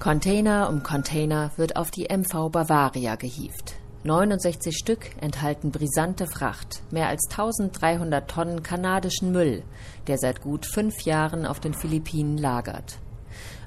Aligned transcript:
Container 0.00 0.70
um 0.70 0.82
Container 0.82 1.50
wird 1.58 1.76
auf 1.76 1.90
die 1.90 2.08
MV 2.08 2.48
Bavaria 2.48 3.16
gehievt. 3.16 3.74
69 4.04 4.74
Stück 4.74 5.10
enthalten 5.20 5.70
brisante 5.70 6.26
Fracht, 6.26 6.82
mehr 6.90 7.08
als 7.08 7.28
1300 7.30 8.26
Tonnen 8.26 8.62
kanadischen 8.62 9.30
Müll, 9.30 9.62
der 10.06 10.16
seit 10.16 10.40
gut 10.40 10.64
fünf 10.64 11.02
Jahren 11.02 11.44
auf 11.44 11.60
den 11.60 11.74
Philippinen 11.74 12.38
lagert. 12.38 12.98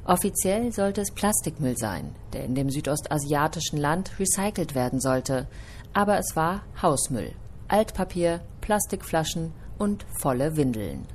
Offiziell 0.05 0.71
sollte 0.73 1.01
es 1.01 1.11
Plastikmüll 1.11 1.77
sein, 1.77 2.15
der 2.33 2.45
in 2.45 2.55
dem 2.55 2.71
südostasiatischen 2.71 3.77
Land 3.77 4.19
recycelt 4.19 4.73
werden 4.73 4.99
sollte, 4.99 5.45
aber 5.93 6.17
es 6.17 6.35
war 6.35 6.63
Hausmüll, 6.81 7.33
Altpapier, 7.67 8.41
Plastikflaschen 8.59 9.53
und 9.77 10.03
volle 10.19 10.57
Windeln. 10.57 11.05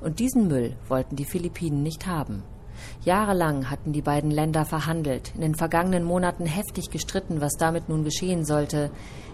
Und 0.00 0.18
diesen 0.18 0.48
Müll 0.48 0.76
wollten 0.88 1.14
die 1.14 1.26
Philippinen 1.26 1.82
nicht 1.82 2.06
haben. 2.06 2.42
Jahrelang 3.04 3.70
hatten 3.70 3.92
die 3.92 4.02
beiden 4.02 4.30
Länder 4.30 4.64
verhandelt, 4.64 5.32
in 5.34 5.40
den 5.40 5.54
vergangenen 5.54 6.04
Monaten 6.04 6.46
heftig 6.46 6.90
gestritten, 6.90 7.40
was 7.40 7.52
damit 7.58 7.88
nun 7.88 8.04
geschehen 8.04 8.44
sollte. 8.44 8.90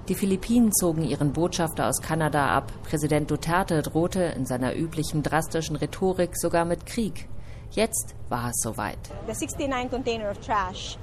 Die 0.09 0.15
Philippinen 0.15 0.73
zogen 0.73 1.05
ihren 1.05 1.33
Botschafter 1.33 1.89
aus 1.89 2.01
Kanada 2.01 2.49
ab. 2.49 2.73
Präsident 2.83 3.31
Duterte 3.31 3.83
drohte 3.83 4.23
in 4.23 4.47
seiner 4.47 4.75
üblichen 4.77 5.23
drastischen 5.23 5.77
Rhetorik 5.77 6.37
sogar 6.37 6.65
mit 6.65 6.87
Krieg. 6.87 7.29
Jetzt 7.71 8.15
war 8.29 8.51
es 8.51 8.61
soweit. 8.63 8.99
The 9.27 9.33
69 9.33 9.91
container 9.91 10.31
of 10.31 10.39
trash 10.41 10.99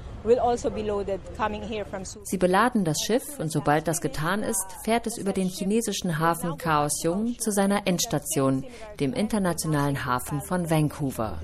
Sie 2.24 2.38
beladen 2.38 2.84
das 2.84 3.00
Schiff 3.02 3.40
und 3.40 3.52
sobald 3.52 3.88
das 3.88 4.02
getan 4.02 4.44
ist, 4.44 4.66
fährt 4.84 5.08
es 5.08 5.18
über 5.18 5.34
den 5.34 5.48
chinesischen 5.48 6.20
Hafen 6.20 6.58
Kaohsiung 6.58 7.38
zu 7.40 7.52
seiner 7.52 7.88
Endstation, 7.88 8.66
dem 9.00 9.14
internationalen 9.14 10.06
Hafen 10.06 10.42
von 10.42 10.70
Vancouver. 10.70 11.40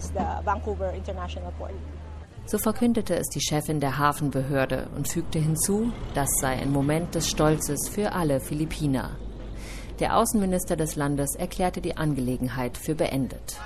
So 2.48 2.58
verkündete 2.60 3.16
es 3.16 3.28
die 3.30 3.42
Chefin 3.42 3.80
der 3.80 3.98
Hafenbehörde 3.98 4.88
und 4.96 5.08
fügte 5.08 5.40
hinzu, 5.40 5.92
das 6.14 6.30
sei 6.40 6.54
ein 6.54 6.72
Moment 6.72 7.16
des 7.16 7.28
Stolzes 7.28 7.90
für 7.90 8.12
alle 8.12 8.40
Philippiner. 8.40 9.18
Der 10.00 10.18
Außenminister 10.18 10.76
des 10.76 10.96
Landes 10.96 11.36
erklärte 11.36 11.82
die 11.82 11.96
Angelegenheit 11.96 12.78
für 12.78 12.96
beendet. 12.96 13.58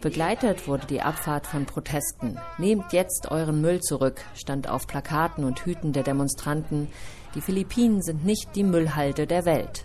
Begleitet 0.00 0.66
wurde 0.66 0.86
die 0.86 1.02
Abfahrt 1.02 1.46
von 1.46 1.66
Protesten. 1.66 2.38
Nehmt 2.58 2.92
jetzt 2.92 3.30
euren 3.30 3.60
Müll 3.60 3.80
zurück, 3.80 4.20
stand 4.34 4.68
auf 4.68 4.86
Plakaten 4.86 5.44
und 5.44 5.64
Hüten 5.64 5.92
der 5.92 6.02
Demonstranten. 6.02 6.88
Die 7.34 7.40
Philippinen 7.40 8.02
sind 8.02 8.24
nicht 8.24 8.56
die 8.56 8.64
Müllhalde 8.64 9.26
der 9.26 9.44
Welt. 9.44 9.84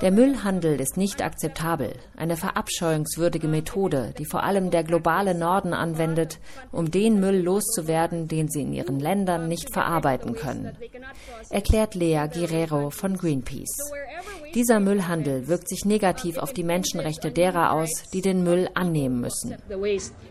Der 0.00 0.10
Müllhandel 0.12 0.80
ist 0.80 0.96
nicht 0.96 1.22
akzeptabel. 1.22 1.94
Eine 2.16 2.36
verabscheuungswürdige 2.36 3.48
Methode, 3.48 4.14
die 4.18 4.24
vor 4.24 4.44
allem 4.44 4.70
der 4.70 4.84
globale 4.84 5.34
Norden 5.34 5.74
anwendet, 5.74 6.38
um 6.70 6.90
den 6.90 7.18
Müll 7.18 7.42
loszuwerden, 7.42 8.28
den 8.28 8.48
sie 8.48 8.62
in 8.62 8.72
ihren 8.72 9.00
Ländern 9.00 9.48
nicht 9.48 9.72
verarbeiten 9.72 10.34
können. 10.34 10.76
Erklärt 11.50 11.96
Lea 11.96 12.26
Guerrero 12.32 12.90
von 12.90 13.16
Greenpeace. 13.16 13.76
Dieser 14.56 14.80
Müllhandel 14.80 15.48
wirkt 15.48 15.68
sich 15.68 15.84
negativ 15.84 16.38
auf 16.38 16.54
die 16.54 16.64
Menschenrechte 16.64 17.30
derer 17.30 17.74
aus, 17.74 17.90
die 18.14 18.22
den 18.22 18.42
Müll 18.42 18.70
annehmen 18.72 19.20
müssen. 19.20 19.54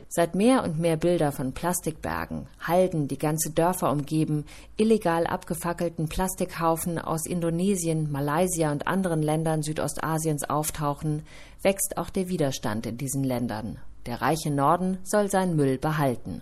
Seit 0.10 0.34
mehr 0.34 0.64
und 0.64 0.80
mehr 0.80 0.98
Bilder 0.98 1.32
von 1.32 1.54
Plastikbergen, 1.54 2.48
Halden, 2.60 3.08
die 3.08 3.20
ganze 3.20 3.52
Dörfer 3.52 3.92
umgeben, 3.92 4.46
illegal 4.78 5.28
abgefackelten 5.28 6.10
Plastikhaufen 6.10 6.98
aus 6.98 7.28
Indonesien, 7.28 8.12
Malaysia 8.12 8.72
und 8.72 8.88
anderen 8.88 9.22
Ländern 9.22 9.62
Südostasiens 9.62 10.44
auftauchen, 10.50 11.22
wächst 11.62 11.96
auch 11.98 12.10
der 12.10 12.28
Widerstand 12.28 12.88
in 12.88 12.98
diesen 12.98 13.24
Ländern. 13.24 13.78
Der 14.08 14.24
reiche 14.24 14.50
Norden 14.50 14.98
soll 15.04 15.30
seinen 15.30 15.56
Müll 15.56 15.78
behalten. 15.78 16.42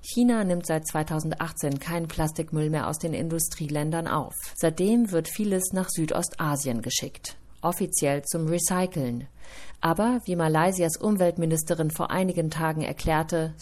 China 0.00 0.44
nimmt 0.44 0.66
seit 0.66 0.86
2018 0.86 1.78
keinen 1.78 2.08
Plastikmüll 2.08 2.70
mehr 2.70 2.88
aus 2.88 2.98
den 2.98 3.14
Industrieländern 3.14 4.08
auf. 4.08 4.34
Seitdem 4.56 5.10
wird 5.12 5.28
vieles 5.28 5.72
nach 5.72 5.88
Südostasien 5.88 6.82
geschickt, 6.82 7.36
offiziell 7.60 8.22
zum 8.22 8.48
Recyceln. 8.48 9.28
Aber 9.80 10.20
wie 10.24 10.36
Malaysias 10.36 10.96
Umweltministerin 10.96 11.90
vor 11.90 12.10
einigen 12.10 12.50
Tagen 12.50 12.82
erklärte, 12.82 13.54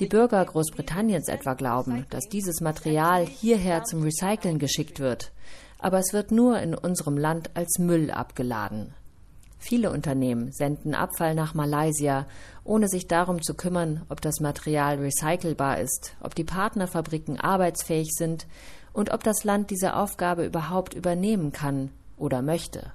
die 0.00 0.06
Bürger 0.06 0.44
Großbritanniens 0.44 1.28
etwa 1.28 1.54
glauben, 1.54 2.06
dass 2.10 2.28
dieses 2.28 2.60
Material 2.60 3.24
hierher 3.24 3.84
zum 3.84 4.02
Recyceln 4.02 4.58
geschickt 4.58 4.98
wird, 4.98 5.30
aber 5.78 5.98
es 5.98 6.12
wird 6.12 6.32
nur 6.32 6.58
in 6.58 6.74
unserem 6.74 7.16
Land 7.16 7.50
als 7.54 7.78
Müll 7.78 8.10
abgeladen. 8.10 8.94
Viele 9.62 9.92
Unternehmen 9.92 10.50
senden 10.50 10.92
Abfall 10.92 11.36
nach 11.36 11.54
Malaysia, 11.54 12.26
ohne 12.64 12.88
sich 12.88 13.06
darum 13.06 13.40
zu 13.42 13.54
kümmern, 13.54 14.04
ob 14.08 14.20
das 14.20 14.40
Material 14.40 14.98
recycelbar 14.98 15.78
ist, 15.78 16.16
ob 16.20 16.34
die 16.34 16.42
Partnerfabriken 16.42 17.38
arbeitsfähig 17.38 18.08
sind 18.10 18.48
und 18.92 19.12
ob 19.12 19.22
das 19.22 19.44
Land 19.44 19.70
diese 19.70 19.94
Aufgabe 19.94 20.44
überhaupt 20.44 20.94
übernehmen 20.94 21.52
kann 21.52 21.90
oder 22.16 22.42
möchte. 22.42 22.90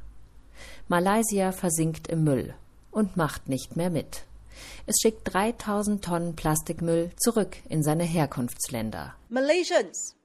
Malaysia 0.90 1.54
versinkt 1.54 2.10
im 2.10 2.26
Müll 2.26 2.54
und 2.92 3.16
macht 3.16 3.48
nicht 3.48 3.78
mehr 3.78 3.90
mit. 3.90 4.26
Es 4.88 4.98
schickt 5.02 5.34
3000 5.34 6.04
Tonnen 6.04 6.36
Plastikmüll 6.36 7.12
zurück 7.16 7.56
in 7.70 7.82
seine 7.82 8.04
Herkunftsländer. 8.04 9.16
Malaysians 9.30 10.17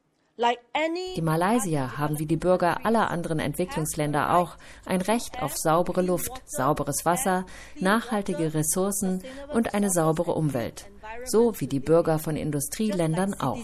die 1.17 1.23
Malaysier 1.23 1.99
haben 1.99 2.19
wie 2.19 2.27
die 2.27 2.37
Bürger 2.37 2.87
aller 2.87 3.11
anderen 3.11 3.39
Entwicklungsländer 3.39 4.35
auch 4.37 4.57
ein 4.87 5.03
Recht 5.03 5.43
auf 5.43 5.57
saubere 5.57 6.01
Luft, 6.03 6.43
sauberes 6.47 7.05
Wasser, 7.05 7.45
nachhaltige 7.79 8.55
Ressourcen 8.55 9.23
und 9.53 9.75
eine 9.75 9.91
saubere 9.91 10.33
Umwelt, 10.33 10.91
so 11.25 11.61
wie 11.61 11.67
die 11.67 11.81
Bürger 11.81 12.19
von 12.19 12.37
Industrieländern 12.37 13.35
auch. 13.35 13.59